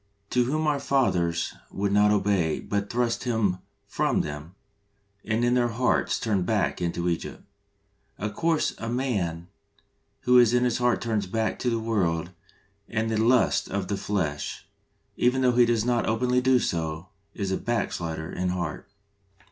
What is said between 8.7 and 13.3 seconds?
a man who in his heart turns back to the world and the